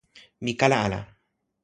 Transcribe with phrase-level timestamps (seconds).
[0.43, 0.99] mi kala ala.